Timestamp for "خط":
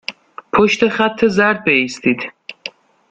0.87-1.25